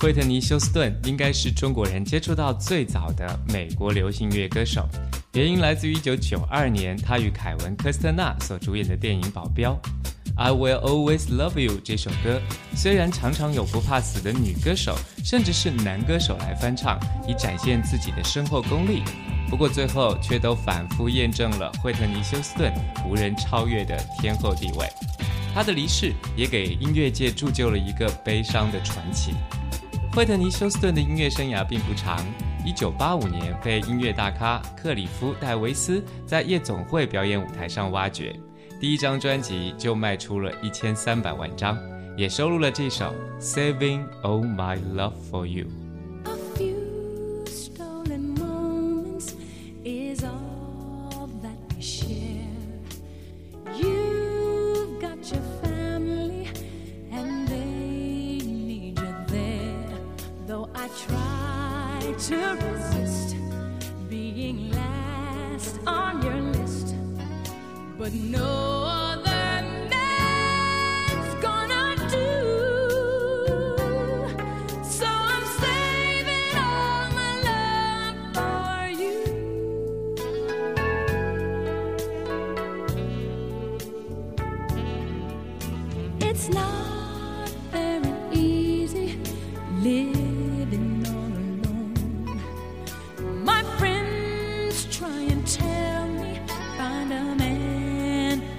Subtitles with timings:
[0.00, 4.88] 惠特尼·休斯顿应该是中国人接触到最早的美国流行乐歌手，
[5.32, 9.72] 原因来自于1992年他与凯文·科斯特纳所主演的电影《保镖》。
[10.36, 12.40] I Will Always Love You 这首歌
[12.76, 19.02] 虽然常常有不怕死的女歌手，甚至是男歌手来翻唱，以展现自己的深厚功力，
[19.50, 22.72] 不过最后却都反复验证了惠特尼·休斯顿
[23.04, 24.88] 无人超越的天后地位。
[25.52, 29.34] 他的离世也给音乐界铸就了一个悲伤的传奇。
[30.18, 32.18] 惠特尼·休斯顿的音乐生涯并不长
[32.66, 38.34] ，1985年被音乐大咖克里夫·戴维斯在夜总会表演舞台上挖掘。
[38.80, 41.78] 第一张专辑就卖出了一千三百万张，
[42.16, 45.66] 也收录了这首《Saving All My Love for You》。
[62.28, 63.36] to resist
[64.10, 66.94] being last on your list,
[67.96, 72.30] but no other man's gonna do.
[74.82, 79.16] So I'm saving all my love for you.
[86.20, 89.18] It's not very easy
[89.82, 90.17] living.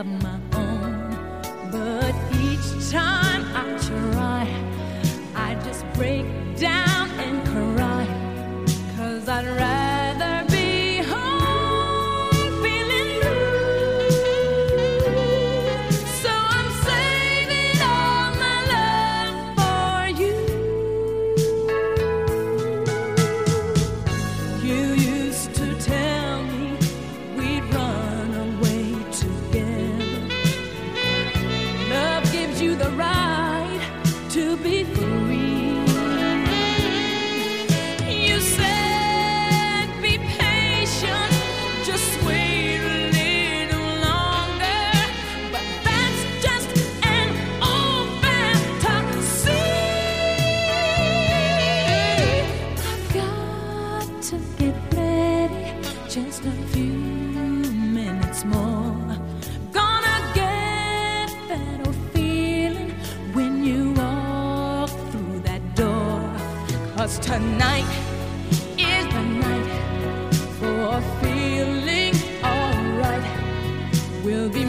[0.00, 3.29] of my own, but each time.
[32.60, 32.99] you the
[67.00, 67.88] Cause tonight
[68.76, 74.22] is the night for feeling alright.
[74.22, 74.66] We'll be